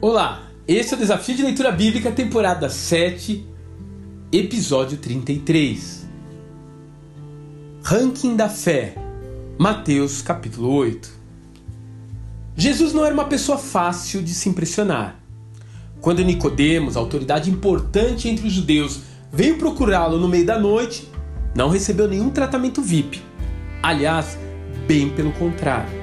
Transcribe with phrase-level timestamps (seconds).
[0.00, 3.44] Olá, esse é o Desafio de Leitura Bíblica, temporada 7,
[4.30, 6.06] episódio 33.
[7.82, 8.94] Ranking da Fé,
[9.58, 11.10] Mateus capítulo 8.
[12.54, 15.18] Jesus não era uma pessoa fácil de se impressionar.
[16.00, 19.00] Quando Nicodemos, autoridade importante entre os judeus,
[19.32, 21.08] veio procurá-lo no meio da noite,
[21.56, 23.20] não recebeu nenhum tratamento VIP.
[23.82, 24.38] Aliás,
[24.86, 25.97] bem pelo contrário.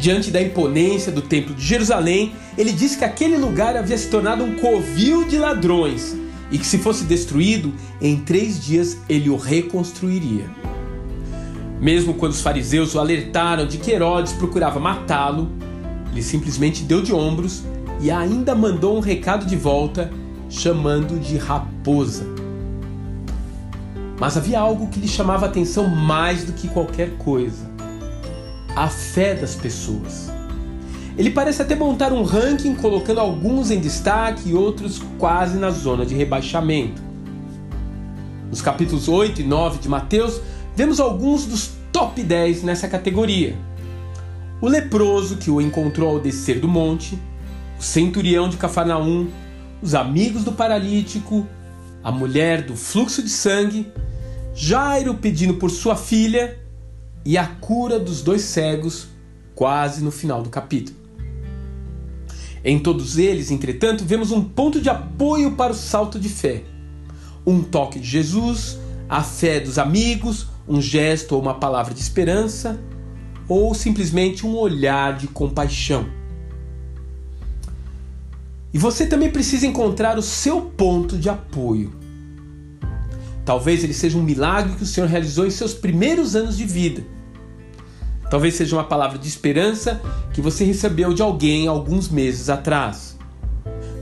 [0.00, 4.42] Diante da imponência do Templo de Jerusalém, ele disse que aquele lugar havia se tornado
[4.42, 6.16] um covil de ladrões
[6.50, 10.46] e que, se fosse destruído, em três dias ele o reconstruiria.
[11.78, 15.50] Mesmo quando os fariseus o alertaram de que Herodes procurava matá-lo,
[16.10, 17.62] ele simplesmente deu de ombros
[18.00, 20.10] e ainda mandou um recado de volta,
[20.48, 22.24] chamando de raposa.
[24.18, 27.69] Mas havia algo que lhe chamava a atenção mais do que qualquer coisa
[28.76, 30.30] a fé das pessoas.
[31.18, 36.06] Ele parece até montar um ranking colocando alguns em destaque e outros quase na zona
[36.06, 37.02] de rebaixamento.
[38.48, 40.40] Nos capítulos 8 e 9 de Mateus,
[40.74, 43.56] vemos alguns dos top 10 nessa categoria.
[44.60, 47.18] O leproso que o encontrou ao descer do monte,
[47.78, 49.28] o centurião de Cafarnaum,
[49.82, 51.46] os amigos do paralítico,
[52.02, 53.92] a mulher do fluxo de sangue,
[54.54, 56.59] Jairo pedindo por sua filha
[57.24, 59.08] e a cura dos dois cegos,
[59.54, 60.98] quase no final do capítulo.
[62.64, 66.62] Em todos eles, entretanto, vemos um ponto de apoio para o salto de fé.
[67.46, 68.78] Um toque de Jesus,
[69.08, 72.78] a fé dos amigos, um gesto ou uma palavra de esperança,
[73.48, 76.06] ou simplesmente um olhar de compaixão.
[78.72, 81.99] E você também precisa encontrar o seu ponto de apoio.
[83.50, 87.02] Talvez ele seja um milagre que o Senhor realizou em seus primeiros anos de vida.
[88.30, 90.00] Talvez seja uma palavra de esperança
[90.32, 93.18] que você recebeu de alguém alguns meses atrás.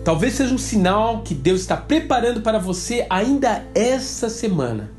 [0.05, 4.93] Talvez seja um sinal que Deus está preparando para você ainda essa semana.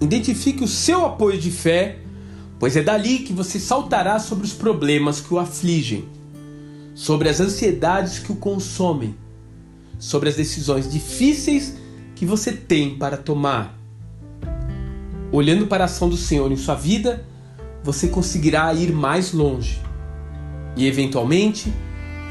[0.00, 1.98] Identifique o seu apoio de fé,
[2.60, 6.08] pois é dali que você saltará sobre os problemas que o afligem,
[6.94, 9.16] sobre as ansiedades que o consomem,
[9.98, 11.81] sobre as decisões difíceis
[12.22, 13.76] que você tem para tomar.
[15.32, 17.26] Olhando para a ação do Senhor em sua vida,
[17.82, 19.80] você conseguirá ir mais longe.
[20.76, 21.72] E eventualmente,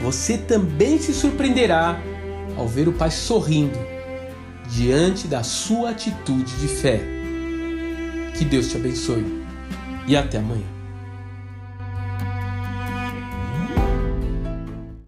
[0.02, 2.02] você também se surpreenderá
[2.56, 3.78] ao ver o Pai sorrindo
[4.69, 7.02] diante da sua atitude de fé.
[8.38, 9.44] Que Deus te abençoe
[10.08, 10.80] e até amanhã.